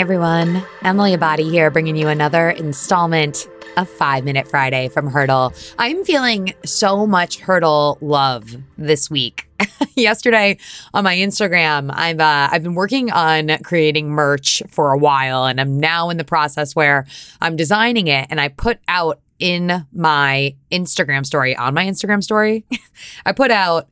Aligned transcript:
Everyone, 0.00 0.64
Emily 0.82 1.14
Abbate 1.14 1.50
here, 1.50 1.70
bringing 1.70 1.94
you 1.94 2.08
another 2.08 2.48
installment 2.48 3.46
of 3.76 3.86
Five 3.86 4.24
Minute 4.24 4.48
Friday 4.48 4.88
from 4.88 5.06
Hurdle. 5.06 5.52
I'm 5.78 6.06
feeling 6.06 6.54
so 6.64 7.06
much 7.06 7.38
Hurdle 7.38 7.98
love 8.00 8.56
this 8.78 9.10
week. 9.10 9.46
Yesterday 9.96 10.56
on 10.94 11.04
my 11.04 11.16
Instagram, 11.16 11.90
I've 11.92 12.18
uh, 12.18 12.48
I've 12.50 12.62
been 12.62 12.76
working 12.76 13.12
on 13.12 13.58
creating 13.62 14.08
merch 14.08 14.62
for 14.70 14.92
a 14.92 14.96
while, 14.96 15.44
and 15.44 15.60
I'm 15.60 15.78
now 15.78 16.08
in 16.08 16.16
the 16.16 16.24
process 16.24 16.74
where 16.74 17.04
I'm 17.42 17.54
designing 17.54 18.06
it, 18.06 18.26
and 18.30 18.40
I 18.40 18.48
put 18.48 18.78
out 18.88 19.20
in 19.38 19.86
my 19.92 20.56
Instagram 20.72 21.26
story 21.26 21.54
on 21.54 21.74
my 21.74 21.84
Instagram 21.84 22.24
story, 22.24 22.64
I 23.26 23.32
put 23.32 23.50
out 23.50 23.89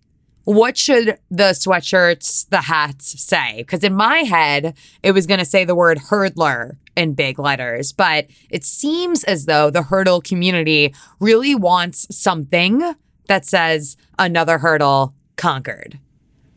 what 0.54 0.78
should 0.78 1.18
the 1.30 1.52
sweatshirts, 1.52 2.48
the 2.48 2.62
hats 2.62 3.22
say? 3.22 3.56
Because 3.58 3.84
in 3.84 3.92
my 3.92 4.20
head, 4.20 4.74
it 5.02 5.12
was 5.12 5.26
going 5.26 5.40
to 5.40 5.44
say 5.44 5.66
the 5.66 5.74
word 5.74 5.98
hurdler 5.98 6.76
in 6.96 7.12
big 7.12 7.38
letters, 7.38 7.92
but 7.92 8.28
it 8.48 8.64
seems 8.64 9.24
as 9.24 9.44
though 9.44 9.68
the 9.68 9.82
hurdle 9.82 10.22
community 10.22 10.94
really 11.20 11.54
wants 11.54 12.06
something 12.16 12.94
that 13.26 13.44
says 13.44 13.98
another 14.18 14.56
hurdle 14.56 15.12
conquered. 15.36 15.98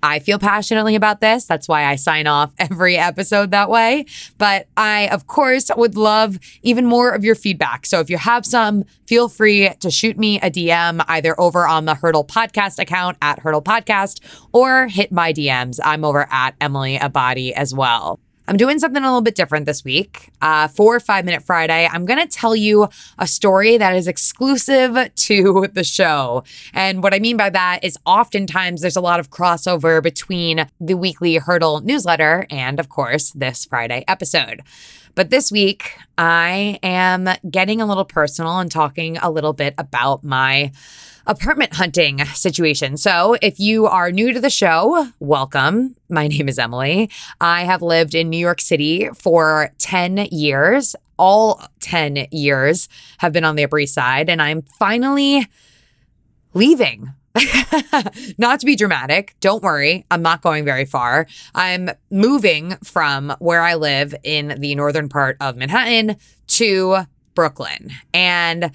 I 0.03 0.19
feel 0.19 0.39
passionately 0.39 0.95
about 0.95 1.21
this. 1.21 1.45
That's 1.45 1.67
why 1.67 1.85
I 1.85 1.95
sign 1.95 2.27
off 2.27 2.53
every 2.59 2.97
episode 2.97 3.51
that 3.51 3.69
way. 3.69 4.05
But 4.37 4.67
I, 4.77 5.07
of 5.07 5.27
course, 5.27 5.69
would 5.75 5.95
love 5.95 6.39
even 6.63 6.85
more 6.85 7.11
of 7.11 7.23
your 7.23 7.35
feedback. 7.35 7.85
So 7.85 7.99
if 7.99 8.09
you 8.09 8.17
have 8.17 8.45
some, 8.45 8.83
feel 9.05 9.29
free 9.29 9.69
to 9.79 9.91
shoot 9.91 10.17
me 10.17 10.39
a 10.39 10.49
DM 10.49 11.03
either 11.07 11.39
over 11.39 11.67
on 11.67 11.85
the 11.85 11.95
Hurdle 11.95 12.25
Podcast 12.25 12.79
account 12.79 13.17
at 13.21 13.39
Hurdle 13.39 13.61
Podcast 13.61 14.21
or 14.51 14.87
hit 14.87 15.11
my 15.11 15.33
DMs. 15.33 15.79
I'm 15.83 16.03
over 16.03 16.27
at 16.31 16.55
Emily 16.59 16.97
Abbate 16.97 17.51
as 17.53 17.73
well. 17.73 18.19
I'm 18.51 18.57
doing 18.57 18.79
something 18.79 19.01
a 19.01 19.05
little 19.05 19.21
bit 19.21 19.35
different 19.35 19.65
this 19.65 19.85
week. 19.85 20.29
Uh, 20.41 20.67
for 20.67 20.99
Five 20.99 21.23
Minute 21.23 21.41
Friday, 21.41 21.87
I'm 21.89 22.03
going 22.03 22.19
to 22.19 22.27
tell 22.27 22.53
you 22.53 22.89
a 23.17 23.25
story 23.25 23.77
that 23.77 23.95
is 23.95 24.09
exclusive 24.09 25.09
to 25.15 25.69
the 25.71 25.85
show. 25.85 26.43
And 26.73 27.01
what 27.01 27.13
I 27.13 27.19
mean 27.19 27.37
by 27.37 27.49
that 27.49 27.79
is 27.81 27.97
oftentimes 28.05 28.81
there's 28.81 28.97
a 28.97 29.01
lot 29.01 29.21
of 29.21 29.29
crossover 29.29 30.03
between 30.03 30.67
the 30.81 30.95
weekly 30.95 31.37
Hurdle 31.37 31.79
newsletter 31.79 32.45
and, 32.49 32.77
of 32.77 32.89
course, 32.89 33.31
this 33.31 33.63
Friday 33.63 34.03
episode. 34.05 34.63
But 35.15 35.29
this 35.29 35.49
week, 35.49 35.95
I 36.17 36.77
am 36.83 37.29
getting 37.49 37.79
a 37.79 37.85
little 37.85 38.03
personal 38.03 38.59
and 38.59 38.69
talking 38.69 39.15
a 39.19 39.31
little 39.31 39.53
bit 39.53 39.75
about 39.77 40.25
my 40.25 40.73
apartment 41.27 41.73
hunting 41.73 42.25
situation. 42.25 42.97
So, 42.97 43.35
if 43.41 43.59
you 43.59 43.85
are 43.85 44.11
new 44.11 44.33
to 44.33 44.39
the 44.39 44.49
show, 44.49 45.07
welcome. 45.19 45.95
My 46.09 46.27
name 46.27 46.49
is 46.49 46.57
Emily. 46.57 47.09
I 47.39 47.63
have 47.63 47.81
lived 47.81 48.15
in 48.15 48.29
New 48.29 48.37
York 48.37 48.61
City 48.61 49.09
for 49.13 49.71
10 49.77 50.27
years. 50.31 50.95
All 51.17 51.61
10 51.81 52.27
years 52.31 52.89
have 53.19 53.31
been 53.31 53.43
on 53.43 53.55
the 53.55 53.63
Upper 53.63 53.79
East 53.79 53.93
Side, 53.93 54.29
and 54.29 54.41
I'm 54.41 54.63
finally 54.63 55.47
leaving. 56.53 57.13
not 58.37 58.59
to 58.59 58.65
be 58.65 58.75
dramatic, 58.75 59.35
don't 59.39 59.63
worry, 59.63 60.05
I'm 60.11 60.21
not 60.21 60.41
going 60.41 60.65
very 60.65 60.83
far. 60.83 61.27
I'm 61.55 61.89
moving 62.09 62.75
from 62.83 63.33
where 63.39 63.61
I 63.61 63.75
live 63.75 64.13
in 64.23 64.59
the 64.59 64.75
northern 64.75 65.07
part 65.07 65.37
of 65.39 65.55
Manhattan 65.55 66.17
to 66.47 67.07
Brooklyn. 67.33 67.91
And 68.13 68.71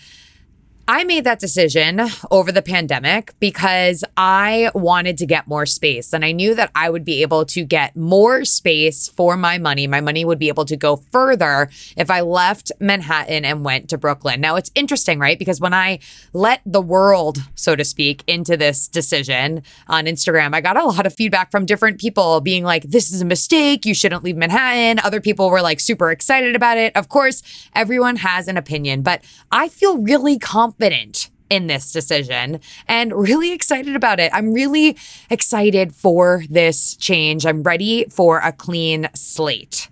I 0.88 1.02
made 1.02 1.24
that 1.24 1.40
decision 1.40 2.00
over 2.30 2.52
the 2.52 2.62
pandemic 2.62 3.34
because 3.40 4.04
I 4.16 4.70
wanted 4.72 5.18
to 5.18 5.26
get 5.26 5.48
more 5.48 5.66
space. 5.66 6.12
And 6.12 6.24
I 6.24 6.30
knew 6.30 6.54
that 6.54 6.70
I 6.76 6.90
would 6.90 7.04
be 7.04 7.22
able 7.22 7.44
to 7.46 7.64
get 7.64 7.96
more 7.96 8.44
space 8.44 9.08
for 9.08 9.36
my 9.36 9.58
money. 9.58 9.88
My 9.88 10.00
money 10.00 10.24
would 10.24 10.38
be 10.38 10.46
able 10.46 10.64
to 10.66 10.76
go 10.76 11.02
further 11.10 11.70
if 11.96 12.08
I 12.08 12.20
left 12.20 12.70
Manhattan 12.78 13.44
and 13.44 13.64
went 13.64 13.88
to 13.88 13.98
Brooklyn. 13.98 14.40
Now, 14.40 14.54
it's 14.54 14.70
interesting, 14.76 15.18
right? 15.18 15.36
Because 15.36 15.60
when 15.60 15.74
I 15.74 15.98
let 16.32 16.60
the 16.64 16.80
world, 16.80 17.38
so 17.56 17.74
to 17.74 17.84
speak, 17.84 18.22
into 18.28 18.56
this 18.56 18.86
decision 18.86 19.64
on 19.88 20.04
Instagram, 20.04 20.54
I 20.54 20.60
got 20.60 20.76
a 20.76 20.84
lot 20.84 21.04
of 21.04 21.12
feedback 21.12 21.50
from 21.50 21.66
different 21.66 21.98
people 21.98 22.40
being 22.40 22.62
like, 22.62 22.84
this 22.84 23.12
is 23.12 23.20
a 23.20 23.24
mistake. 23.24 23.84
You 23.86 23.94
shouldn't 23.94 24.22
leave 24.22 24.36
Manhattan. 24.36 25.00
Other 25.00 25.20
people 25.20 25.50
were 25.50 25.62
like 25.62 25.80
super 25.80 26.12
excited 26.12 26.54
about 26.54 26.78
it. 26.78 26.94
Of 26.94 27.08
course, 27.08 27.42
everyone 27.74 28.16
has 28.16 28.46
an 28.46 28.56
opinion, 28.56 29.02
but 29.02 29.24
I 29.50 29.68
feel 29.68 29.98
really 29.98 30.38
confident 30.38 30.75
confident 30.78 31.30
in 31.48 31.68
this 31.68 31.92
decision 31.92 32.60
and 32.88 33.12
really 33.12 33.52
excited 33.52 33.94
about 33.94 34.18
it. 34.18 34.30
I'm 34.34 34.52
really 34.52 34.96
excited 35.30 35.94
for 35.94 36.42
this 36.50 36.96
change. 36.96 37.46
I'm 37.46 37.62
ready 37.62 38.06
for 38.10 38.38
a 38.38 38.52
clean 38.52 39.08
slate. 39.14 39.88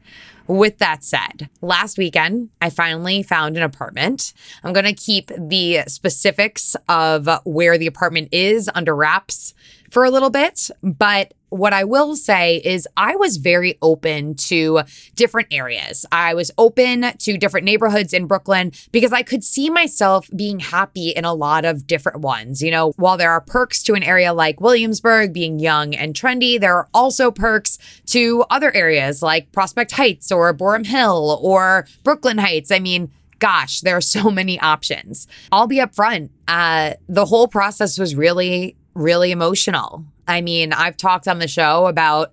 With 0.46 0.76
that 0.78 1.02
said, 1.02 1.48
last 1.62 1.96
weekend, 1.96 2.50
I 2.60 2.68
finally 2.68 3.22
found 3.22 3.56
an 3.56 3.62
apartment. 3.62 4.34
I'm 4.62 4.74
going 4.74 4.84
to 4.84 4.92
keep 4.92 5.30
the 5.38 5.84
specifics 5.86 6.76
of 6.86 7.28
where 7.44 7.78
the 7.78 7.86
apartment 7.86 8.28
is 8.30 8.68
under 8.74 8.94
wraps 8.94 9.54
for 9.94 10.04
a 10.04 10.10
little 10.10 10.28
bit, 10.28 10.70
but 10.82 11.34
what 11.50 11.72
I 11.72 11.84
will 11.84 12.16
say 12.16 12.56
is 12.56 12.88
I 12.96 13.14
was 13.14 13.36
very 13.36 13.78
open 13.80 14.34
to 14.34 14.82
different 15.14 15.48
areas. 15.52 16.04
I 16.10 16.34
was 16.34 16.50
open 16.58 17.16
to 17.16 17.38
different 17.38 17.64
neighborhoods 17.64 18.12
in 18.12 18.26
Brooklyn 18.26 18.72
because 18.90 19.12
I 19.12 19.22
could 19.22 19.44
see 19.44 19.70
myself 19.70 20.28
being 20.34 20.58
happy 20.58 21.10
in 21.10 21.24
a 21.24 21.32
lot 21.32 21.64
of 21.64 21.86
different 21.86 22.22
ones. 22.22 22.60
You 22.60 22.72
know, 22.72 22.92
while 22.96 23.16
there 23.16 23.30
are 23.30 23.40
perks 23.40 23.84
to 23.84 23.94
an 23.94 24.02
area 24.02 24.34
like 24.34 24.60
Williamsburg 24.60 25.32
being 25.32 25.60
young 25.60 25.94
and 25.94 26.12
trendy, 26.12 26.58
there 26.58 26.74
are 26.74 26.88
also 26.92 27.30
perks 27.30 27.78
to 28.06 28.44
other 28.50 28.74
areas 28.74 29.22
like 29.22 29.52
Prospect 29.52 29.92
Heights 29.92 30.32
or 30.32 30.52
Boerum 30.52 30.86
Hill 30.86 31.38
or 31.40 31.86
Brooklyn 32.02 32.38
Heights. 32.38 32.72
I 32.72 32.80
mean, 32.80 33.12
gosh, 33.38 33.80
there 33.82 33.96
are 33.96 34.00
so 34.00 34.28
many 34.28 34.58
options. 34.58 35.28
I'll 35.52 35.68
be 35.68 35.76
upfront. 35.76 36.30
Uh, 36.48 36.94
the 37.08 37.26
whole 37.26 37.46
process 37.46 37.96
was 37.96 38.16
really, 38.16 38.76
really 38.94 39.30
emotional. 39.30 40.04
I 40.26 40.40
mean, 40.40 40.72
I've 40.72 40.96
talked 40.96 41.28
on 41.28 41.38
the 41.38 41.48
show 41.48 41.86
about 41.86 42.32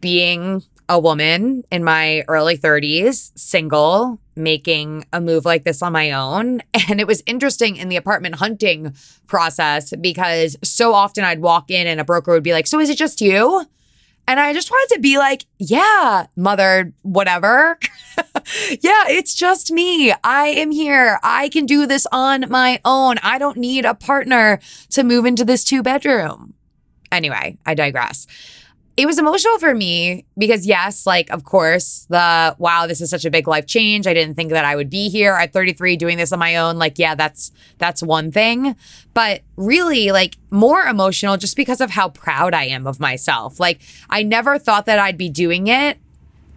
being 0.00 0.62
a 0.88 0.98
woman 0.98 1.62
in 1.70 1.84
my 1.84 2.24
early 2.26 2.58
30s, 2.58 3.30
single, 3.38 4.18
making 4.34 5.04
a 5.12 5.20
move 5.20 5.44
like 5.44 5.62
this 5.62 5.82
on 5.82 5.92
my 5.92 6.10
own. 6.10 6.62
And 6.90 7.00
it 7.00 7.06
was 7.06 7.22
interesting 7.24 7.76
in 7.76 7.88
the 7.88 7.94
apartment 7.94 8.36
hunting 8.36 8.96
process 9.28 9.92
because 10.00 10.56
so 10.64 10.92
often 10.92 11.22
I'd 11.22 11.40
walk 11.40 11.70
in 11.70 11.86
and 11.86 12.00
a 12.00 12.04
broker 12.04 12.32
would 12.32 12.42
be 12.42 12.52
like, 12.52 12.66
So 12.66 12.80
is 12.80 12.90
it 12.90 12.98
just 12.98 13.20
you? 13.20 13.64
And 14.30 14.38
I 14.38 14.52
just 14.52 14.70
wanted 14.70 14.94
to 14.94 15.00
be 15.00 15.18
like, 15.18 15.44
Yeah, 15.58 16.26
mother, 16.36 16.92
whatever. 17.02 17.80
yeah, 18.80 19.08
it's 19.08 19.34
just 19.34 19.72
me. 19.72 20.12
I 20.22 20.46
am 20.46 20.70
here. 20.70 21.18
I 21.24 21.48
can 21.48 21.66
do 21.66 21.84
this 21.84 22.06
on 22.12 22.44
my 22.48 22.80
own. 22.84 23.16
I 23.24 23.40
don't 23.40 23.56
need 23.56 23.84
a 23.84 23.92
partner 23.92 24.60
to 24.90 25.02
move 25.02 25.26
into 25.26 25.44
this 25.44 25.64
two 25.64 25.82
bedroom. 25.82 26.54
Anyway, 27.10 27.58
I 27.66 27.74
digress. 27.74 28.28
It 29.00 29.06
was 29.06 29.18
emotional 29.18 29.56
for 29.58 29.74
me 29.74 30.26
because, 30.36 30.66
yes, 30.66 31.06
like, 31.06 31.30
of 31.30 31.42
course, 31.42 32.06
the 32.10 32.54
wow, 32.58 32.86
this 32.86 33.00
is 33.00 33.08
such 33.08 33.24
a 33.24 33.30
big 33.30 33.48
life 33.48 33.64
change. 33.64 34.06
I 34.06 34.12
didn't 34.12 34.34
think 34.34 34.50
that 34.50 34.66
I 34.66 34.76
would 34.76 34.90
be 34.90 35.08
here 35.08 35.32
at 35.32 35.54
33 35.54 35.96
doing 35.96 36.18
this 36.18 36.34
on 36.34 36.38
my 36.38 36.56
own. 36.56 36.76
Like, 36.76 36.98
yeah, 36.98 37.14
that's 37.14 37.50
that's 37.78 38.02
one 38.02 38.30
thing. 38.30 38.76
But 39.14 39.40
really, 39.56 40.12
like, 40.12 40.36
more 40.50 40.82
emotional 40.82 41.38
just 41.38 41.56
because 41.56 41.80
of 41.80 41.88
how 41.88 42.10
proud 42.10 42.52
I 42.52 42.64
am 42.64 42.86
of 42.86 43.00
myself. 43.00 43.58
Like, 43.58 43.80
I 44.10 44.22
never 44.22 44.58
thought 44.58 44.84
that 44.84 44.98
I'd 44.98 45.16
be 45.16 45.30
doing 45.30 45.68
it 45.68 45.96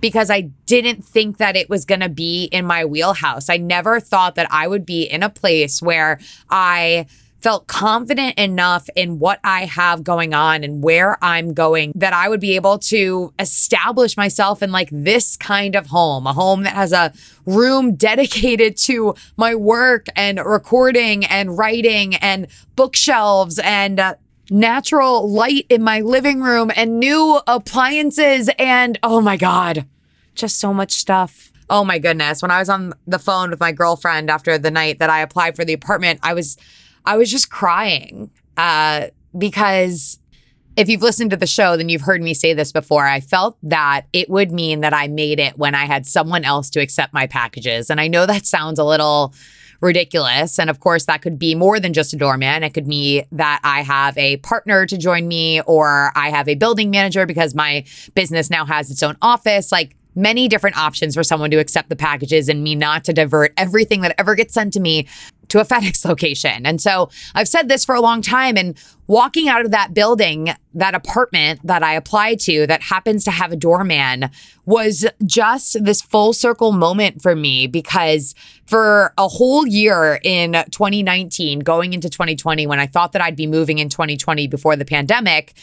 because 0.01 0.30
I 0.30 0.42
didn't 0.66 1.06
think 1.06 1.38
that 1.38 1.56
it 1.56 1.69
was 1.69 1.86
going 1.86 2.01
to 2.01 2.10
be 2.10 2.50
in 2.51 2.66
my 2.66 2.84
wheelhouse. 2.84 3.48
I 3.48 3.56
never 3.56 4.01
thought 4.01 4.36
that 4.36 4.51
I 4.51 4.68
would 4.68 4.86
be 4.86 5.04
in 5.04 5.24
a 5.24 5.30
place 5.30 5.81
where 5.81 6.19
I 6.50 7.06
felt 7.44 7.68
confident 7.68 8.40
enough 8.40 8.90
in 8.95 9.19
what 9.19 9.40
I 9.44 9.66
have 9.66 10.01
going 10.04 10.34
on 10.34 10.63
and 10.63 10.81
where 10.81 11.18
I'm 11.22 11.54
going 11.54 11.92
that 11.95 12.13
I 12.13 12.30
would 12.30 12.40
be 12.40 12.56
able 12.56 12.80
to 12.80 13.34
establish 13.38 14.16
myself 14.16 14.63
in 14.63 14.72
like 14.72 14.88
this 14.92 15.36
kind 15.36 15.75
of 15.75 15.88
home, 15.88 16.25
a 16.25 16.31
home 16.31 16.63
that 16.63 16.74
has 16.74 16.94
a 16.94 17.12
room 17.45 17.95
dedicated 17.95 18.78
to 18.78 19.16
my 19.36 19.54
work 19.56 20.07
and 20.16 20.40
recording 20.40 21.25
and 21.25 21.57
writing 21.57 22.16
and 22.16 22.48
bookshelves 22.78 23.60
and 23.60 24.00
uh, 24.00 24.16
natural 24.50 25.30
light 25.30 25.66
in 25.68 25.84
my 25.84 26.00
living 26.00 26.42
room 26.42 26.72
and 26.78 26.98
new 26.98 27.42
appliances 27.45 28.50
and 28.57 28.98
oh 29.04 29.19
my 29.19 29.36
God, 29.36 29.86
just 30.34 30.60
so 30.60 30.74
much 30.74 30.94
stuff. 30.94 31.51
Oh 31.69 31.84
my 31.84 32.00
goodness. 32.00 32.42
When 32.42 32.51
I 32.51 32.60
was 32.60 32.69
on 32.69 32.94
the 33.06 33.19
phone 33.19 33.50
with 33.50 33.60
my 33.60 33.74
girlfriend 33.74 34.30
after 34.30 34.57
the 34.57 34.72
night 34.72 35.00
that 35.00 35.10
I 35.10 35.19
applied 35.19 35.57
for 35.57 35.66
the 35.66 35.74
apartment, 35.74 36.19
I 36.24 36.34
was 36.34 36.57
I 37.06 37.18
was 37.18 37.30
just 37.30 37.50
crying 37.50 38.32
uh, 38.58 39.08
because 39.38 40.20
if 40.76 40.90
you've 40.90 41.02
listened 41.02 41.32
to 41.32 41.38
the 41.38 41.48
show, 41.48 41.78
then 41.78 41.90
you've 41.90 42.02
heard 42.02 42.22
me 42.22 42.34
say 42.34 42.54
this 42.54 42.72
before. 42.72 43.06
I 43.06 43.20
felt 43.20 43.58
that 43.64 44.06
it 44.12 44.30
would 44.30 44.52
mean 44.52 44.82
that 44.82 44.94
I 44.94 45.08
made 45.08 45.40
it 45.40 45.58
when 45.58 45.76
I 45.76 45.86
had 45.86 46.06
someone 46.06 46.44
else 46.44 46.70
to 46.72 46.80
accept 46.80 47.14
my 47.14 47.28
packages. 47.28 47.90
And 47.90 48.02
I 48.02 48.08
know 48.08 48.26
that 48.26 48.46
sounds 48.46 48.80
a 48.80 48.84
little 48.84 49.34
ridiculous. 49.82 50.58
And 50.60 50.70
of 50.70 50.80
course, 50.80 51.06
that 51.06 51.22
could 51.22 51.38
be 51.38 51.56
more 51.56 51.80
than 51.80 51.94
just 51.94 52.14
a 52.14 52.18
doorman. 52.18 52.64
It 52.64 52.74
could 52.74 52.88
be 52.88 53.24
that 53.34 53.60
I 53.64 53.82
have 53.82 54.18
a 54.18 54.38
partner 54.38 54.86
to 54.86 54.98
join 54.98 55.28
me 55.28 55.62
or 55.62 56.12
I 56.16 56.30
have 56.30 56.48
a 56.48 56.56
building 56.56 56.90
manager 56.90 57.26
because 57.26 57.54
my 57.54 57.84
business 58.16 58.50
now 58.50 58.66
has 58.66 58.90
its 58.90 59.04
own 59.04 59.18
office. 59.22 59.72
Like, 59.72 59.96
many 60.16 60.48
different 60.48 60.78
options 60.78 61.16
for 61.16 61.24
someone 61.24 61.50
to 61.52 61.58
accept 61.58 61.90
the 61.90 61.96
packages 61.96 62.48
and 62.48 62.64
me 62.64 62.76
not 62.76 63.04
to 63.04 63.14
divert 63.14 63.52
everything 63.58 64.02
that 64.02 64.14
ever 64.20 64.36
gets 64.36 64.54
sent 64.54 64.72
to 64.74 64.80
me 64.80 65.08
to 65.54 65.60
a 65.60 65.66
FedEx 65.74 66.04
location. 66.06 66.66
And 66.66 66.82
so 66.82 67.10
I've 67.34 67.48
said 67.48 67.70
this 67.70 67.86
for 67.86 67.96
a 67.96 68.02
long 68.02 68.22
time. 68.22 68.58
And 68.58 68.78
walking 69.08 69.48
out 69.48 69.64
of 69.64 69.72
that 69.72 69.94
building, 69.94 70.50
that 70.74 70.96
apartment 70.96 71.60
that 71.64 71.84
I 71.84 71.94
applied 71.94 72.40
to 72.42 72.66
that 72.68 72.82
happens 72.82 73.24
to 73.26 73.32
have 73.32 73.52
a 73.52 73.56
doorman 73.56 74.30
was 74.66 75.06
just 75.26 75.84
this 75.84 76.02
full 76.02 76.34
circle 76.34 76.72
moment 76.72 77.22
for 77.22 77.36
me 77.36 77.68
because 77.68 78.34
for 78.66 79.14
a 79.18 79.28
whole 79.28 79.68
year 79.68 80.20
in 80.24 80.54
2019, 80.72 81.60
going 81.60 81.94
into 81.94 82.10
2020, 82.10 82.66
when 82.66 82.80
I 82.80 82.88
thought 82.88 83.12
that 83.12 83.22
I'd 83.22 83.36
be 83.36 83.48
moving 83.48 83.78
in 83.78 83.90
2020 83.90 84.48
before 84.48 84.76
the 84.76 84.86
pandemic, 84.86 85.54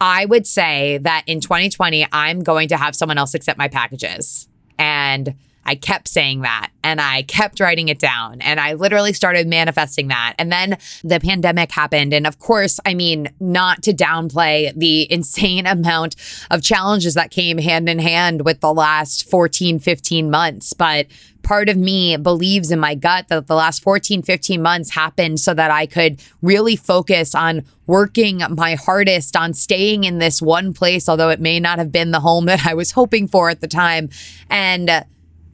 I 0.00 0.26
would 0.26 0.46
say 0.46 0.98
that 0.98 1.24
in 1.26 1.40
2020, 1.40 2.06
I'm 2.12 2.42
going 2.42 2.68
to 2.68 2.76
have 2.76 2.94
someone 2.94 3.18
else 3.18 3.34
accept 3.34 3.58
my 3.58 3.68
packages. 3.68 4.46
And 4.78 5.34
I 5.64 5.74
kept 5.74 6.08
saying 6.08 6.40
that 6.40 6.70
and 6.82 7.00
I 7.00 7.22
kept 7.22 7.60
writing 7.60 7.88
it 7.88 7.98
down 7.98 8.40
and 8.40 8.58
I 8.58 8.74
literally 8.74 9.12
started 9.12 9.46
manifesting 9.46 10.08
that. 10.08 10.34
And 10.38 10.50
then 10.50 10.78
the 11.04 11.20
pandemic 11.20 11.70
happened. 11.70 12.12
And 12.12 12.26
of 12.26 12.38
course, 12.38 12.80
I 12.84 12.94
mean, 12.94 13.28
not 13.38 13.82
to 13.84 13.92
downplay 13.92 14.72
the 14.74 15.10
insane 15.12 15.66
amount 15.66 16.16
of 16.50 16.62
challenges 16.62 17.14
that 17.14 17.30
came 17.30 17.58
hand 17.58 17.88
in 17.88 17.98
hand 17.98 18.44
with 18.44 18.60
the 18.60 18.72
last 18.72 19.28
14, 19.28 19.78
15 19.78 20.30
months, 20.30 20.72
but 20.72 21.06
part 21.42 21.68
of 21.68 21.76
me 21.76 22.16
believes 22.16 22.70
in 22.70 22.78
my 22.78 22.94
gut 22.94 23.28
that 23.28 23.46
the 23.46 23.54
last 23.54 23.82
14, 23.82 24.22
15 24.22 24.60
months 24.60 24.90
happened 24.90 25.40
so 25.40 25.54
that 25.54 25.70
I 25.70 25.86
could 25.86 26.22
really 26.42 26.76
focus 26.76 27.34
on 27.34 27.64
working 27.86 28.42
my 28.50 28.74
hardest 28.74 29.36
on 29.36 29.54
staying 29.54 30.04
in 30.04 30.18
this 30.18 30.40
one 30.40 30.72
place, 30.72 31.08
although 31.08 31.30
it 31.30 31.40
may 31.40 31.58
not 31.58 31.78
have 31.78 31.90
been 31.90 32.10
the 32.10 32.20
home 32.20 32.46
that 32.46 32.66
I 32.66 32.74
was 32.74 32.92
hoping 32.92 33.26
for 33.26 33.50
at 33.50 33.60
the 33.60 33.68
time. 33.68 34.10
And 34.48 35.04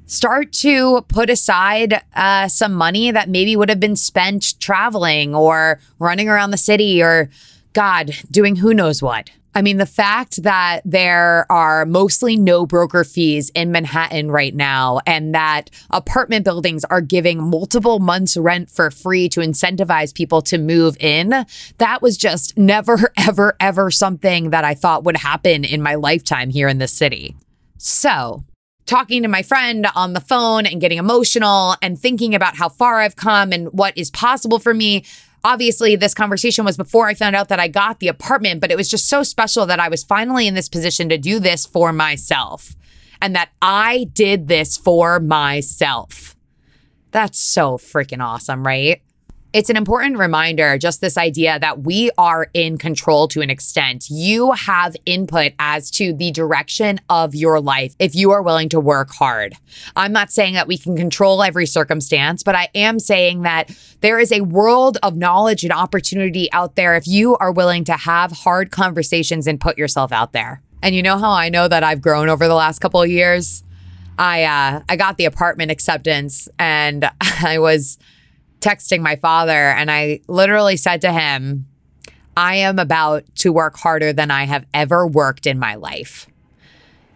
start 0.06 0.52
to 0.52 1.02
put 1.08 1.28
aside 1.28 2.02
uh, 2.14 2.48
some 2.48 2.72
money 2.72 3.10
that 3.10 3.28
maybe 3.28 3.56
would 3.56 3.68
have 3.68 3.80
been 3.80 3.96
spent 3.96 4.58
traveling 4.60 5.34
or 5.34 5.80
running 5.98 6.28
around 6.28 6.50
the 6.50 6.56
city 6.56 7.02
or, 7.02 7.28
God, 7.72 8.12
doing 8.30 8.56
who 8.56 8.72
knows 8.72 9.02
what. 9.02 9.30
I 9.56 9.62
mean, 9.62 9.78
the 9.78 9.86
fact 9.86 10.42
that 10.42 10.82
there 10.84 11.50
are 11.50 11.86
mostly 11.86 12.36
no 12.36 12.66
broker 12.66 13.04
fees 13.04 13.50
in 13.54 13.72
Manhattan 13.72 14.30
right 14.30 14.54
now, 14.54 15.00
and 15.06 15.34
that 15.34 15.70
apartment 15.90 16.44
buildings 16.44 16.84
are 16.84 17.00
giving 17.00 17.42
multiple 17.42 17.98
months' 17.98 18.36
rent 18.36 18.70
for 18.70 18.90
free 18.90 19.30
to 19.30 19.40
incentivize 19.40 20.14
people 20.14 20.42
to 20.42 20.58
move 20.58 20.98
in, 21.00 21.46
that 21.78 22.02
was 22.02 22.18
just 22.18 22.58
never, 22.58 23.10
ever, 23.16 23.56
ever 23.58 23.90
something 23.90 24.50
that 24.50 24.64
I 24.64 24.74
thought 24.74 25.04
would 25.04 25.16
happen 25.16 25.64
in 25.64 25.80
my 25.80 25.94
lifetime 25.94 26.50
here 26.50 26.68
in 26.68 26.76
this 26.76 26.92
city. 26.92 27.34
So, 27.78 28.44
talking 28.86 29.22
to 29.22 29.28
my 29.28 29.42
friend 29.42 29.86
on 29.94 30.12
the 30.12 30.20
phone 30.20 30.64
and 30.64 30.80
getting 30.80 30.98
emotional 30.98 31.76
and 31.82 31.98
thinking 31.98 32.34
about 32.34 32.56
how 32.56 32.68
far 32.68 33.00
I've 33.00 33.16
come 33.16 33.52
and 33.52 33.68
what 33.72 33.96
is 33.98 34.10
possible 34.10 34.58
for 34.58 34.72
me. 34.72 35.04
Obviously, 35.44 35.96
this 35.96 36.14
conversation 36.14 36.64
was 36.64 36.76
before 36.76 37.06
I 37.06 37.14
found 37.14 37.36
out 37.36 37.48
that 37.48 37.60
I 37.60 37.68
got 37.68 38.00
the 38.00 38.08
apartment, 38.08 38.60
but 38.60 38.70
it 38.70 38.76
was 38.76 38.88
just 38.88 39.08
so 39.08 39.22
special 39.22 39.66
that 39.66 39.80
I 39.80 39.88
was 39.88 40.02
finally 40.02 40.46
in 40.46 40.54
this 40.54 40.68
position 40.68 41.08
to 41.08 41.18
do 41.18 41.38
this 41.38 41.66
for 41.66 41.92
myself 41.92 42.74
and 43.20 43.34
that 43.34 43.50
I 43.60 44.08
did 44.12 44.48
this 44.48 44.76
for 44.76 45.20
myself. 45.20 46.36
That's 47.10 47.38
so 47.38 47.78
freaking 47.78 48.22
awesome, 48.22 48.66
right? 48.66 49.02
It's 49.56 49.70
an 49.70 49.76
important 49.78 50.18
reminder 50.18 50.76
just 50.76 51.00
this 51.00 51.16
idea 51.16 51.58
that 51.58 51.80
we 51.80 52.10
are 52.18 52.50
in 52.52 52.76
control 52.76 53.26
to 53.26 53.40
an 53.40 53.48
extent. 53.48 54.10
You 54.10 54.52
have 54.52 54.94
input 55.06 55.54
as 55.58 55.90
to 55.92 56.12
the 56.12 56.30
direction 56.30 57.00
of 57.08 57.34
your 57.34 57.58
life 57.58 57.96
if 57.98 58.14
you 58.14 58.32
are 58.32 58.42
willing 58.42 58.68
to 58.68 58.78
work 58.78 59.08
hard. 59.12 59.54
I'm 59.96 60.12
not 60.12 60.30
saying 60.30 60.52
that 60.54 60.68
we 60.68 60.76
can 60.76 60.94
control 60.94 61.42
every 61.42 61.64
circumstance, 61.64 62.42
but 62.42 62.54
I 62.54 62.68
am 62.74 62.98
saying 62.98 63.42
that 63.42 63.74
there 64.02 64.18
is 64.18 64.30
a 64.30 64.42
world 64.42 64.98
of 65.02 65.16
knowledge 65.16 65.64
and 65.64 65.72
opportunity 65.72 66.52
out 66.52 66.76
there 66.76 66.94
if 66.94 67.06
you 67.06 67.34
are 67.38 67.50
willing 67.50 67.84
to 67.84 67.94
have 67.94 68.32
hard 68.32 68.70
conversations 68.70 69.46
and 69.46 69.58
put 69.58 69.78
yourself 69.78 70.12
out 70.12 70.34
there. 70.34 70.60
And 70.82 70.94
you 70.94 71.02
know 71.02 71.16
how 71.16 71.30
I 71.30 71.48
know 71.48 71.66
that 71.66 71.82
I've 71.82 72.02
grown 72.02 72.28
over 72.28 72.46
the 72.46 72.54
last 72.54 72.80
couple 72.80 73.00
of 73.00 73.08
years? 73.08 73.64
I 74.18 74.44
uh, 74.44 74.82
I 74.86 74.96
got 74.96 75.16
the 75.16 75.24
apartment 75.24 75.70
acceptance 75.70 76.46
and 76.58 77.10
I 77.42 77.58
was 77.58 77.96
texting 78.66 79.00
my 79.00 79.16
father, 79.16 79.52
and 79.52 79.90
I 79.90 80.20
literally 80.26 80.76
said 80.76 81.00
to 81.02 81.12
him, 81.12 81.66
I 82.36 82.56
am 82.56 82.78
about 82.78 83.24
to 83.36 83.52
work 83.52 83.76
harder 83.76 84.12
than 84.12 84.30
I 84.30 84.44
have 84.44 84.66
ever 84.74 85.06
worked 85.06 85.46
in 85.46 85.58
my 85.58 85.76
life. 85.76 86.26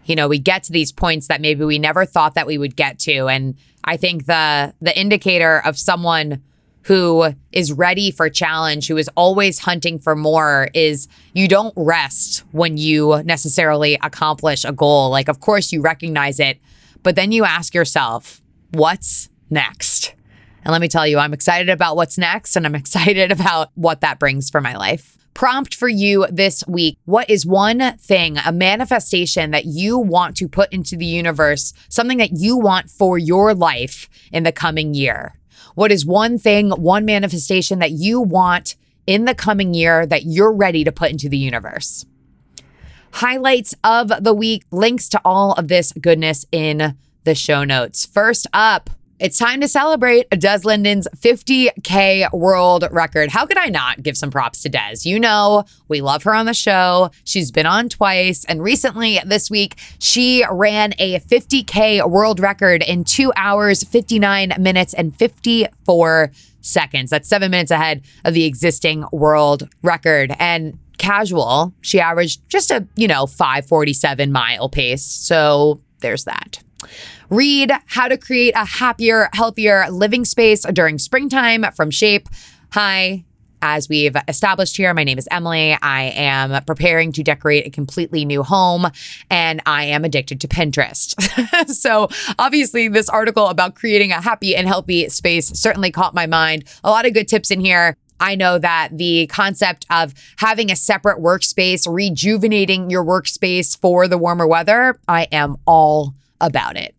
You 0.05 0.15
know, 0.15 0.29
we 0.29 0.39
get 0.39 0.63
to 0.65 0.73
these 0.73 0.93
points 0.93 1.27
that 1.27 1.41
maybe 1.41 1.65
we 1.65 1.79
never 1.79 2.05
thought 2.05 2.35
that 2.35 2.47
we 2.47 2.57
would 2.57 2.77
get 2.77 2.99
to. 3.01 3.29
And 3.29 3.57
I 3.85 3.97
think 3.97 4.27
the 4.27 4.75
the 4.81 4.99
indicator 4.99 5.61
of 5.65 5.77
someone 5.79 6.43
who 6.83 7.35
is 7.53 7.73
ready 7.73 8.11
for 8.11 8.31
challenge, 8.31 8.89
who 8.89 8.97
is 8.97 9.11
always 9.15 9.59
hunting 9.59 9.99
for 9.99 10.17
more, 10.17 10.69
is 10.73 11.09
you 11.35 11.47
don't 11.47 11.75
rest 11.77 12.45
when 12.53 12.79
you 12.79 13.23
necessarily 13.25 13.99
accomplish 14.03 14.65
a 14.65 14.73
goal. 14.73 15.11
Like, 15.11 15.29
of 15.29 15.41
course, 15.41 15.73
you 15.73 15.83
recognize 15.83 16.41
it, 16.41 16.59
but 17.03 17.17
then 17.17 17.33
you 17.33 17.45
ask 17.45 17.75
yourself, 17.75 18.41
what's 18.71 19.29
next? 19.51 20.15
And 20.63 20.73
let 20.73 20.81
me 20.81 20.89
tell 20.89 21.07
you, 21.07 21.19
I'm 21.19 21.33
excited 21.33 21.69
about 21.69 21.97
what's 21.97 22.19
next 22.19 22.57
and 22.57 22.67
I'm 22.67 22.75
excited 22.77 23.33
about 23.33 23.71
what 23.75 24.01
that 24.01 24.19
brings 24.19 24.51
for 24.51 24.61
my 24.61 24.77
life. 24.77 25.17
Prompt 25.33 25.75
for 25.75 25.89
you 25.89 26.27
this 26.31 26.65
week 26.67 26.99
What 27.05 27.31
is 27.31 27.47
one 27.47 27.97
thing, 27.99 28.37
a 28.39 28.53
manifestation 28.53 29.53
that 29.53 29.65
you 29.65 29.99
want 29.99 30.37
to 30.37 30.49
put 30.49 30.73
into 30.73 30.97
the 30.97 31.07
universe, 31.07 31.73
something 31.89 32.19
that 32.19 32.33
you 32.33 32.59
want 32.59 32.91
for 32.91 33.17
your 33.17 33.55
life 33.55 34.09
in 34.33 34.43
the 34.43 34.53
coming 34.53 34.93
year? 34.93 35.35
What 35.75 35.93
is 35.93 36.05
one 36.05 36.37
thing, 36.37 36.71
one 36.71 37.05
manifestation 37.05 37.79
that 37.79 37.93
you 37.93 38.21
want 38.21 38.77
in 39.07 39.25
the 39.25 39.35
coming 39.35 39.73
year 39.73 40.05
that 40.05 40.25
you're 40.25 40.53
ready 40.53 40.85
to 40.85 40.93
put 40.93 41.11
into 41.11 41.29
the 41.29 41.39
universe? 41.39 42.05
Highlights 43.13 43.75
of 43.83 44.13
the 44.23 44.35
week, 44.35 44.65
links 44.71 45.09
to 45.11 45.21
all 45.25 45.53
of 45.55 45.69
this 45.69 45.93
goodness 45.93 46.45
in 46.53 46.97
the 47.25 47.35
show 47.35 47.65
notes. 47.65 48.05
First 48.05 48.47
up, 48.53 48.91
it's 49.21 49.39
time 49.39 49.61
to 49.61 49.69
celebrate 49.69 50.31
Des 50.31 50.61
Linden's 50.65 51.07
50K 51.15 52.33
world 52.33 52.89
record. 52.91 53.29
How 53.29 53.45
could 53.45 53.59
I 53.59 53.67
not 53.67 54.03
give 54.03 54.17
some 54.17 54.31
props 54.31 54.63
to 54.63 54.71
Des? 54.71 55.01
You 55.03 55.21
know, 55.21 55.65
we 55.89 56.01
love 56.01 56.23
her 56.23 56.35
on 56.35 56.47
the 56.47 56.55
show. 56.55 57.11
She's 57.25 57.51
been 57.51 57.67
on 57.67 57.91
twice. 57.91 58.47
And 58.47 58.63
recently, 58.63 59.21
this 59.27 59.51
week, 59.51 59.77
she 59.99 60.43
ran 60.51 60.95
a 60.99 61.21
50K 61.21 62.09
world 62.09 62.41
record 62.41 62.83
in 62.83 63.05
two 63.05 63.31
hours, 63.37 63.85
59 63.85 64.55
minutes, 64.59 64.95
and 64.95 65.15
54 65.15 66.33
seconds. 66.63 67.11
That's 67.11 67.29
seven 67.29 67.51
minutes 67.51 67.71
ahead 67.71 68.03
of 68.25 68.33
the 68.33 68.47
existing 68.47 69.05
world 69.13 69.69
record. 69.83 70.35
And 70.39 70.79
casual, 70.97 71.75
she 71.83 72.01
averaged 72.01 72.49
just 72.49 72.71
a, 72.71 72.87
you 72.97 73.07
know, 73.07 73.27
547 73.27 74.33
mile 74.33 74.71
pace. 74.71 75.05
So 75.05 75.83
there's 76.01 76.25
that. 76.25 76.61
Read 77.29 77.73
How 77.87 78.09
to 78.09 78.17
Create 78.17 78.55
a 78.57 78.65
Happier, 78.65 79.29
Healthier 79.33 79.91
Living 79.91 80.25
Space 80.25 80.63
During 80.63 80.99
Springtime 80.99 81.65
from 81.73 81.91
Shape. 81.91 82.29
Hi, 82.73 83.25
as 83.63 83.89
we've 83.89 84.17
established 84.27 84.77
here, 84.77 84.95
my 84.95 85.05
name 85.05 85.19
is 85.19 85.29
Emily. 85.31 85.77
I 85.83 86.13
am 86.15 86.65
preparing 86.65 87.13
to 87.13 87.23
decorate 87.23 87.67
a 87.67 87.71
completely 87.71 88.25
new 88.25 88.43
home 88.43 88.87
and 89.29 89.61
I 89.67 89.85
am 89.85 90.05
addicted 90.05 90.41
to 90.41 90.49
Pinterest. 90.49 91.15
so, 91.69 92.09
obviously, 92.39 92.89
this 92.89 93.09
article 93.09 93.49
about 93.49 93.75
creating 93.75 94.13
a 94.13 94.21
happy 94.21 94.57
and 94.57 94.67
healthy 94.67 95.09
space 95.09 95.49
certainly 95.49 95.91
caught 95.91 96.15
my 96.15 96.27
mind. 96.27 96.65
A 96.83 96.91
lot 96.91 97.07
of 97.07 97.13
good 97.13 97.29
tips 97.29 97.51
in 97.51 97.61
here. 97.61 97.97
I 98.19 98.35
know 98.35 98.59
that 98.59 98.91
the 98.93 99.27
concept 99.29 99.87
of 99.91 100.15
having 100.37 100.71
a 100.71 100.77
separate 100.77 101.19
workspace, 101.19 101.91
rejuvenating 101.91 102.91
your 102.91 103.05
workspace 103.05 103.79
for 103.79 104.07
the 104.07 104.19
warmer 104.19 104.47
weather, 104.47 104.99
I 105.09 105.25
am 105.33 105.57
all 105.67 106.15
about 106.41 106.77
it. 106.77 106.95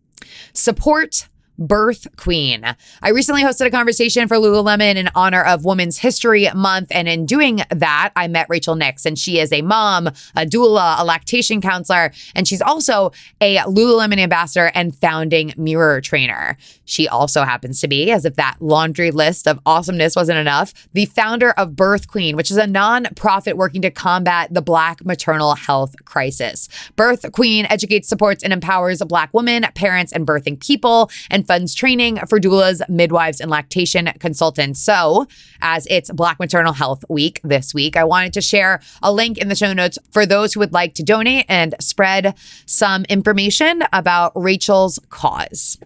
Support 0.53 1.27
Birth 1.57 2.07
Queen. 2.15 2.65
I 3.03 3.09
recently 3.09 3.43
hosted 3.43 3.67
a 3.67 3.69
conversation 3.69 4.27
for 4.27 4.37
Lululemon 4.37 4.95
in 4.95 5.09
honor 5.13 5.43
of 5.43 5.63
Women's 5.63 5.99
History 5.99 6.49
Month. 6.55 6.87
And 6.91 7.07
in 7.07 7.27
doing 7.27 7.61
that, 7.69 8.11
I 8.15 8.27
met 8.27 8.47
Rachel 8.49 8.75
Nix, 8.75 9.05
and 9.05 9.17
she 9.17 9.39
is 9.39 9.53
a 9.53 9.61
mom, 9.61 10.07
a 10.07 10.45
doula, 10.45 10.99
a 10.99 11.05
lactation 11.05 11.61
counselor, 11.61 12.11
and 12.35 12.47
she's 12.47 12.61
also 12.61 13.11
a 13.39 13.57
Lululemon 13.57 14.17
ambassador 14.17 14.71
and 14.73 14.95
founding 14.95 15.53
mirror 15.55 16.01
trainer. 16.01 16.57
She 16.91 17.07
also 17.07 17.43
happens 17.43 17.79
to 17.79 17.87
be, 17.87 18.11
as 18.11 18.25
if 18.25 18.35
that 18.35 18.57
laundry 18.59 19.11
list 19.11 19.47
of 19.47 19.61
awesomeness 19.65 20.13
wasn't 20.13 20.39
enough, 20.39 20.73
the 20.91 21.05
founder 21.05 21.51
of 21.51 21.73
Birth 21.73 22.09
Queen, 22.09 22.35
which 22.35 22.51
is 22.51 22.57
a 22.57 22.65
nonprofit 22.65 23.53
working 23.53 23.81
to 23.83 23.89
combat 23.89 24.53
the 24.53 24.61
Black 24.61 25.05
maternal 25.05 25.55
health 25.55 25.95
crisis. 26.03 26.67
Birth 26.97 27.31
Queen 27.31 27.65
educates, 27.69 28.09
supports, 28.09 28.43
and 28.43 28.51
empowers 28.51 29.01
Black 29.03 29.33
women, 29.33 29.65
parents, 29.73 30.11
and 30.11 30.27
birthing 30.27 30.59
people, 30.59 31.09
and 31.29 31.47
funds 31.47 31.73
training 31.73 32.17
for 32.27 32.41
doulas, 32.41 32.81
midwives, 32.89 33.39
and 33.39 33.49
lactation 33.49 34.11
consultants. 34.19 34.81
So, 34.81 35.27
as 35.61 35.87
it's 35.89 36.11
Black 36.11 36.39
Maternal 36.39 36.73
Health 36.73 37.05
Week 37.07 37.39
this 37.41 37.73
week, 37.73 37.95
I 37.95 38.03
wanted 38.03 38.33
to 38.33 38.41
share 38.41 38.81
a 39.01 39.13
link 39.13 39.37
in 39.37 39.47
the 39.47 39.55
show 39.55 39.71
notes 39.71 39.97
for 40.11 40.25
those 40.25 40.53
who 40.53 40.59
would 40.59 40.73
like 40.73 40.93
to 40.95 41.03
donate 41.03 41.45
and 41.47 41.73
spread 41.79 42.35
some 42.65 43.05
information 43.05 43.83
about 43.93 44.33
Rachel's 44.35 44.99
cause. 45.09 45.77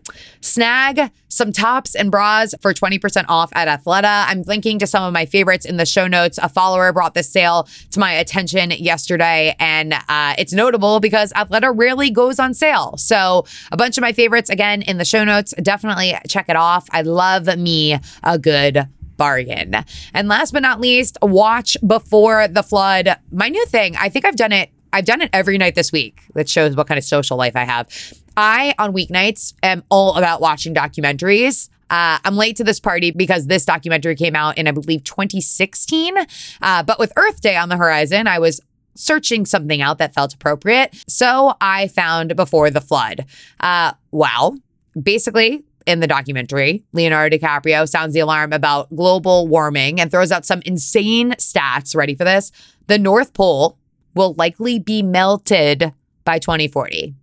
Snag 0.42 0.95
some 1.28 1.52
tops 1.52 1.96
and 1.96 2.12
bras 2.12 2.56
for 2.62 2.74
20% 2.74 3.26
off 3.28 3.52
at 3.54 3.68
Athleta. 3.68 4.26
I'm 4.28 4.44
linking 4.44 4.80
to 4.80 4.88
some 4.88 5.04
of 5.04 5.14
my 5.14 5.26
favorites 5.26 5.66
in 5.66 5.78
the 5.78 5.86
show 5.86 6.08
notes. 6.08 6.38
A 6.42 6.50
follower 6.50 6.92
brought 6.94 7.14
this 7.14 7.30
sale 7.30 7.68
to 7.92 8.00
my 8.00 8.14
attention 8.14 8.72
yesterday, 8.72 9.56
and 9.60 9.94
uh, 10.08 10.36
it's 10.38 10.54
notable 10.54 11.00
because 11.00 11.32
Athleta 11.34 11.74
rarely 11.76 12.10
goes 12.10 12.40
on 12.40 12.54
sale. 12.54 12.96
So, 12.98 13.46
a 13.72 13.78
bunch 13.78 13.98
of 13.98 14.02
my 14.02 14.14
favorites 14.14 14.50
again 14.50 14.82
in 14.82 14.98
the 14.98 15.06
show 15.06 15.24
notes. 15.24 15.54
Definitely 15.62 16.16
check 16.28 16.50
it 16.50 16.56
off. 16.56 16.88
I 16.92 17.02
love 17.02 17.58
me 17.58 18.00
a 18.24 18.40
good 18.40 18.88
bargain. 19.18 19.76
And 20.14 20.28
last 20.28 20.52
but 20.52 20.62
not 20.62 20.80
least, 20.80 21.18
watch 21.22 21.78
before 21.86 22.48
the 22.48 22.64
flood. 22.64 23.16
My 23.32 23.50
new 23.50 23.66
thing, 23.66 23.96
I 23.98 24.10
think 24.10 24.26
I've 24.26 24.36
done 24.36 24.52
it 24.52 24.72
I've 24.96 25.04
done 25.04 25.22
it 25.22 25.30
every 25.34 25.58
night 25.58 25.76
this 25.76 25.92
week. 25.92 26.22
That 26.36 26.48
shows 26.48 26.74
what 26.74 26.88
kind 26.88 26.98
of 26.98 27.04
social 27.04 27.36
life 27.36 27.58
I 27.58 27.66
have. 27.66 27.90
I, 28.38 28.74
on 28.80 28.94
weeknights, 28.94 29.54
am 29.62 29.84
all 29.90 30.16
about 30.16 30.40
watching 30.40 30.74
documentaries. 30.74 31.68
Uh, 31.90 32.18
I'm 32.24 32.38
late 32.38 32.56
to 32.58 32.64
this 32.64 32.80
party 32.80 33.12
because 33.12 33.48
this 33.48 33.66
documentary 33.66 34.16
came 34.16 34.38
out 34.38 34.58
in, 34.58 34.70
I 34.70 34.72
believe, 34.72 35.04
2016. 35.04 36.16
Uh, 36.62 36.84
but 36.84 36.98
with 36.98 37.12
Earth 37.18 37.42
Day 37.42 37.58
on 37.58 37.68
the 37.68 37.76
horizon, 37.76 38.26
I 38.26 38.40
was 38.40 38.62
searching 38.96 39.46
something 39.46 39.82
out 39.82 39.98
that 39.98 40.14
felt 40.14 40.34
appropriate. 40.34 40.96
So 41.10 41.56
I 41.60 41.90
found 41.90 42.38
Before 42.38 42.70
the 42.70 42.80
Flood. 42.80 43.26
Uh, 43.60 43.92
wow. 44.12 44.56
Basically, 45.00 45.66
in 45.86 46.00
the 46.00 46.08
documentary, 46.08 46.86
Leonardo 46.94 47.38
DiCaprio 47.38 47.88
sounds 47.88 48.14
the 48.14 48.22
alarm 48.22 48.54
about 48.54 48.96
global 48.96 49.46
warming 49.50 50.00
and 50.00 50.10
throws 50.10 50.32
out 50.32 50.46
some 50.46 50.62
insane 50.66 51.32
stats. 51.32 51.98
Ready 51.98 52.16
for 52.16 52.24
this? 52.24 52.54
The 52.88 52.98
North 52.98 53.34
Pole 53.34 53.78
will 54.16 54.34
likely 54.34 54.80
be 54.80 55.04
melted 55.04 55.94
by 56.24 56.40
2040. 56.40 57.14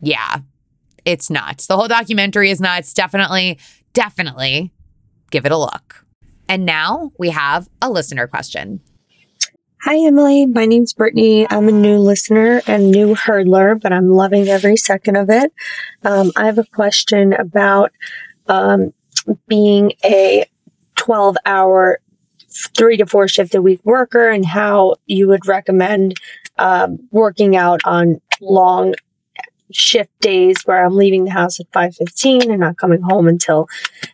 Yeah, 0.00 0.38
it's 1.04 1.30
nuts. 1.30 1.66
The 1.66 1.76
whole 1.76 1.88
documentary 1.88 2.50
is 2.50 2.60
nuts. 2.60 2.92
Definitely, 2.92 3.58
definitely 3.92 4.72
give 5.30 5.46
it 5.46 5.52
a 5.52 5.58
look. 5.58 6.04
And 6.48 6.64
now 6.64 7.12
we 7.18 7.30
have 7.30 7.68
a 7.82 7.90
listener 7.90 8.26
question. 8.26 8.80
Hi, 9.82 9.96
Emily. 9.96 10.46
My 10.46 10.64
name's 10.64 10.92
Brittany. 10.92 11.46
I'm 11.48 11.68
a 11.68 11.72
new 11.72 11.98
listener 11.98 12.62
and 12.66 12.90
new 12.90 13.14
hurdler, 13.14 13.80
but 13.80 13.92
I'm 13.92 14.10
loving 14.10 14.48
every 14.48 14.76
second 14.76 15.16
of 15.16 15.30
it. 15.30 15.52
Um, 16.02 16.32
I 16.34 16.46
have 16.46 16.58
a 16.58 16.64
question 16.64 17.32
about 17.32 17.92
um, 18.48 18.92
being 19.46 19.92
a 20.04 20.46
12 20.96 21.36
hour 21.46 22.00
three 22.76 22.96
to 22.96 23.06
four 23.06 23.28
shift 23.28 23.54
a 23.54 23.62
week 23.62 23.80
worker 23.84 24.28
and 24.28 24.44
how 24.44 24.96
you 25.06 25.28
would 25.28 25.46
recommend 25.46 26.18
um, 26.58 26.98
working 27.10 27.56
out 27.56 27.80
on 27.84 28.20
long 28.40 28.94
shift 29.70 30.10
days 30.20 30.56
where 30.64 30.84
I'm 30.84 30.96
leaving 30.96 31.24
the 31.24 31.30
house 31.30 31.60
at 31.60 31.70
5.15 31.72 32.50
and 32.50 32.60
not 32.60 32.78
coming 32.78 33.02
home 33.02 33.28
until 33.28 33.68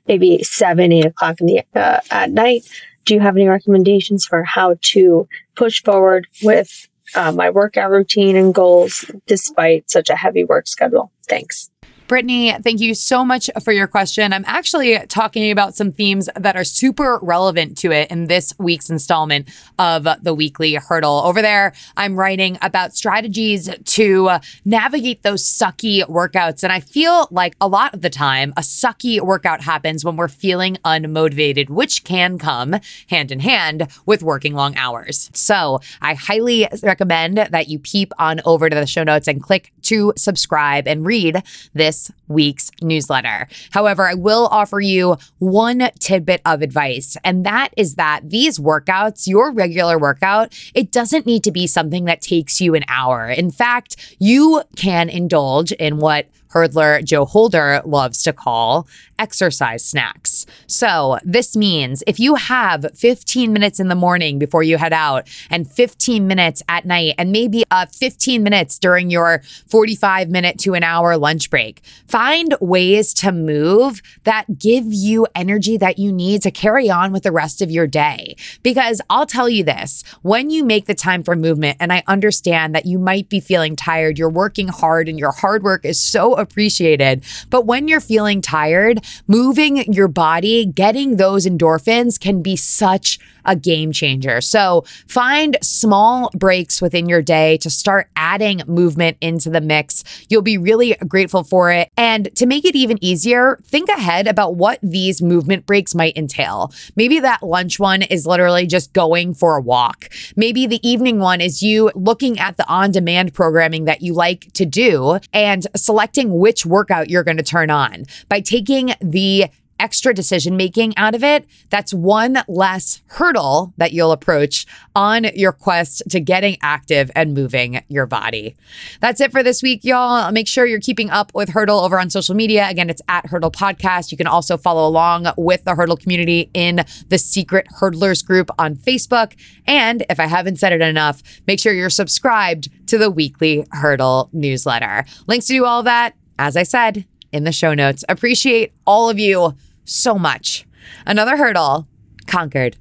maybe 0.07 0.43
7, 0.43 0.93
8 0.93 1.07
o'clock 1.07 1.41
in 1.41 1.47
the, 1.47 1.65
uh, 1.75 2.01
at 2.11 2.31
night. 2.31 2.63
Do 3.05 3.15
you 3.15 3.21
have 3.21 3.37
any 3.37 3.47
recommendations 3.47 4.25
for 4.25 4.45
how 4.45 4.77
to 4.81 5.29
push 5.55 5.83
forward 5.83 6.27
with 6.43 6.89
uh, 7.15 7.33
my 7.33 7.51
workout 7.51 7.91
routine 7.91 8.35
and 8.37 8.55
goals 8.55 9.05
despite 9.27 9.91
such 9.91 10.11
a 10.11 10.17
heavy 10.17 10.45
work 10.45 10.67
schedule? 10.67 11.13
Thanks. 11.29 11.71
Brittany, 12.07 12.53
thank 12.63 12.81
you 12.81 12.95
so 12.95 13.25
much 13.25 13.49
for 13.63 13.73
your 13.73 13.87
question. 13.87 14.35
I'm 14.35 14.45
actually 14.47 14.99
talking 15.07 15.51
about 15.51 15.75
some 15.75 15.91
themes 15.91 16.29
that 16.37 16.55
are 16.55 16.63
super 16.63 17.19
relevant 17.23 17.79
to 17.79 17.93
it 17.93 18.11
in 18.11 18.27
this 18.27 18.53
week's 18.59 18.91
installment 18.91 19.49
of 19.79 20.07
the 20.23 20.35
weekly 20.35 20.75
hurdle. 20.75 21.23
Over 21.25 21.41
there, 21.41 21.73
I'm 21.97 22.15
writing 22.15 22.59
about 22.61 22.95
strategies 22.95 23.71
to 23.83 24.31
navigate 24.67 25.23
those 25.23 25.45
sucky 25.45 26.03
workouts. 26.03 26.63
And 26.63 26.71
I 26.71 26.81
feel 26.81 27.27
like 27.31 27.57
a 27.59 27.69
lot 27.69 27.95
of 27.95 28.03
the 28.03 28.11
time, 28.11 28.53
a 28.59 28.61
sucky 28.61 29.19
workout 29.23 29.63
happens 29.63 30.05
when 30.05 30.17
we're 30.17 30.29
feeling 30.29 30.77
unmotivated, 30.85 31.71
which 31.71 32.05
can 32.05 32.37
come 32.37 32.77
hand 33.09 33.33
in 33.33 33.41
hand 33.41 33.89
with 34.05 34.23
working 34.23 34.53
long 34.53 34.77
hours. 34.77 35.31
So 35.33 35.81
I 36.03 36.13
highly 36.13 36.69
recommend 36.83 37.39
that 37.39 37.69
you 37.69 37.79
peep 37.79 38.13
on 38.19 38.43
over 38.45 38.69
to 38.69 38.77
the 38.77 38.87
show 38.87 39.05
notes 39.05 39.27
and 39.27 39.43
click 39.43 39.73
to 39.85 40.13
subscribe 40.19 40.87
and 40.87 41.07
read 41.07 41.43
this 41.73 42.04
week's 42.29 42.71
newsletter. 42.83 43.49
However, 43.71 44.09
I 44.09 44.15
will 44.15 44.47
offer 44.51 44.81
you 44.81 45.17
one 45.39 45.91
tidbit 45.99 46.41
of 46.45 46.63
advice, 46.63 47.17
and 47.25 47.45
that 47.45 47.71
is 47.77 47.97
that 47.97 48.29
these 48.31 48.59
workouts, 48.59 49.27
your 49.27 49.53
regular 49.53 49.99
workout, 49.99 50.59
it 50.75 50.91
doesn't 50.91 51.27
need 51.27 51.45
to 51.45 51.53
be 51.53 51.67
something 51.67 52.05
that 52.05 52.21
takes 52.21 52.61
you 52.61 52.75
an 52.75 52.85
hour. 52.89 53.29
In 53.29 53.51
fact, 53.51 54.17
you 54.19 54.63
can 54.77 55.09
indulge 55.09 55.73
in 55.73 55.99
what 55.99 56.27
hurdler 56.55 57.05
Joe 57.05 57.25
Holder 57.25 57.83
loves 57.85 58.23
to 58.23 58.33
call 58.33 58.87
exercise 59.19 59.85
snacks. 59.85 60.47
So, 60.67 61.19
this 61.25 61.57
means 61.57 62.03
if 62.07 62.19
you 62.19 62.35
have 62.37 62.87
15 62.95 63.53
minutes 63.53 63.81
in 63.81 63.89
the 63.89 63.95
morning 63.95 64.39
before 64.39 64.63
you 64.63 64.77
head 64.77 64.93
out, 64.93 65.29
and 65.51 65.71
15 65.71 66.27
minutes 66.27 66.63
at 66.69 66.85
night, 66.85 67.15
and 67.19 67.33
maybe 67.33 67.65
uh, 67.71 67.87
15 67.87 68.43
minutes 68.43 68.79
during 68.79 69.11
your 69.11 69.43
45 69.67 70.31
minute 70.31 70.59
to 70.61 70.75
an 70.75 70.83
hour 70.83 71.17
lunch 71.17 71.51
break, 71.51 71.83
find 72.07 72.55
ways 72.61 73.13
to 73.15 73.33
move 73.33 74.01
that 74.25 74.59
give 74.59 74.85
you 74.87 75.27
energy 75.35 75.77
that 75.77 75.99
you 75.99 76.13
need 76.13 76.43
to 76.43 76.51
carry 76.51 76.91
on 76.91 77.13
with 77.13 77.23
the 77.23 77.33
rest 77.33 77.63
of 77.63 77.71
your 77.71 77.87
day. 77.87 78.37
Because 78.63 79.01
I'll 79.11 79.27
tell 79.27 79.49
you 79.49 79.65
this 79.65 80.03
when 80.23 80.51
you 80.51 80.65
make 80.65 80.87
the 80.87 80.95
time 80.95 81.23
for 81.23 81.37
movement, 81.37 81.77
and 81.81 81.93
I 81.93 82.03
understand 82.07 82.75
that 82.75 82.87
you 82.87 82.99
might 82.99 83.29
be 83.29 83.41
feeling 83.41 83.77
tired, 83.77 84.19
you're 84.19 84.31
working 84.31 84.69
hard, 84.69 85.09
and 85.09 85.19
your 85.19 85.33
hard 85.33 85.63
work 85.63 85.85
is 85.85 86.01
so 86.01 86.35
appreciated. 86.45 87.25
But 87.51 87.67
when 87.67 87.89
you're 87.89 88.01
feeling 88.01 88.41
tired, 88.41 89.05
moving 89.27 89.93
your 89.93 90.09
body, 90.09 90.65
getting 90.65 91.17
those 91.17 91.47
endorphins 91.47 92.21
can 92.21 92.43
be 92.43 92.55
such 92.55 93.19
a 93.45 93.57
game 93.57 93.93
changer. 93.93 94.41
So 94.41 94.85
find 95.07 95.57
small 95.63 96.31
breaks 96.35 96.81
within 96.81 97.09
your 97.09 97.23
day 97.23 97.59
to 97.59 97.71
start 97.71 98.09
adding 98.17 98.63
movement 98.67 99.17
into 99.21 99.51
the 99.51 99.61
mix. 99.61 100.05
You'll 100.29 100.43
be 100.43 100.59
really 100.59 100.95
grateful 101.07 101.45
for 101.45 101.71
it. 101.71 101.91
And 101.97 102.35
to 102.37 102.47
make 102.47 102.65
it 102.65 102.75
even 102.75 103.03
easier, 103.03 103.59
think 103.65 103.89
ahead 103.89 104.27
about 104.27 104.57
what 104.57 104.79
these 104.83 105.21
movement 105.23 105.67
breaks 105.67 105.95
might 105.95 106.17
entail. 106.17 106.73
Maybe 106.97 107.21
that 107.21 107.43
lunch 107.43 107.79
one 107.79 108.03
is 108.03 108.27
literally 108.27 108.67
just 108.67 108.93
going 108.93 109.35
for 109.35 109.57
a 109.57 109.61
walk. 109.61 110.09
Maybe 110.37 110.67
the 110.67 110.87
evening 110.89 111.19
one 111.19 111.41
is 111.41 111.63
you 111.63 111.91
looking 111.95 112.39
at 112.39 112.57
the 112.57 112.67
on 112.67 112.91
demand 112.91 113.35
programming 113.35 113.85
that 113.85 114.03
you 114.03 114.15
like 114.15 114.53
to 114.55 114.65
do 114.65 115.19
and 115.33 115.67
selecting 115.77 116.34
which 116.35 116.67
workout 116.67 117.09
you're 117.09 117.25
going 117.25 117.37
to 117.37 117.43
turn 117.43 117.71
on. 117.71 118.05
By 118.29 118.41
taking 118.41 118.95
the 119.01 119.47
extra 119.81 120.15
decision 120.15 120.57
making 120.57 120.97
out 120.97 121.15
of 121.15 121.25
it, 121.25 121.47
that's 121.71 121.93
one 121.93 122.39
less 122.49 123.03
hurdle 123.07 123.75
that 123.77 123.93
you'll 123.93 124.13
approach 124.13 124.67
on 124.95 125.25
your 125.35 125.53
quest 125.53 126.03
to 126.09 126.21
getting 126.21 126.57
active 126.63 127.11
and 127.15 127.35
moving 127.35 127.83
your 127.89 128.07
body. 128.07 128.57
That's 129.01 129.21
it 129.21 129.33
for 129.33 129.43
this 129.43 129.63
week, 129.63 129.85
y'all. 129.85 130.31
Make 130.33 130.49
sure 130.49 130.65
you're 130.65 130.81
keeping 130.81 131.11
up 131.11 131.33
with 131.35 131.51
Hurdle 131.51 131.81
over 131.81 131.99
on 131.99 132.09
social 132.11 132.35
media. 132.35 132.69
Again, 132.69 132.89
it's 132.89 133.03
at 133.09 133.27
Hurdle 133.27 133.51
Podcast. 133.51 134.11
You 134.11 134.17
can 134.17 134.27
also 134.27 134.57
follow 134.57 134.89
along 134.89 135.27
with 135.37 135.65
the 135.65 135.75
Hurdle 135.75 135.97
community 135.97 136.51
in 136.55 136.85
the 137.09 137.19
Secret 137.19 137.67
Hurdlers 137.81 138.25
group 138.25 138.51
on 138.59 138.77
Facebook. 138.77 139.35
And 139.67 140.05
if 140.09 140.21
I 140.21 140.27
haven't 140.27 140.59
said 140.59 140.73
it 140.73 140.81
enough, 140.81 141.23
make 141.47 141.59
sure 141.59 141.73
you're 141.73 141.91
subscribed 141.91 142.69
to 142.89 142.99
the 142.99 143.11
weekly 143.11 143.67
Hurdle 143.73 144.31
newsletter. 144.33 145.05
Links 145.27 145.47
to 145.47 145.55
do 145.55 145.65
all 145.65 145.83
that, 145.83 146.15
as 146.39 146.57
I 146.57 146.63
said, 146.63 147.07
in 147.33 147.45
the 147.45 147.53
show 147.53 147.75
notes. 147.75 148.05
Appreciate 148.09 148.73
all 148.87 149.11
of 149.11 149.19
you 149.19 149.57
so 149.85 150.19
much. 150.19 150.67
Another 151.07 151.37
hurdle 151.37 151.89
conquered. 152.27 152.77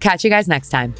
Catch 0.00 0.24
you 0.24 0.30
guys 0.30 0.46
next 0.46 0.68
time. 0.68 0.94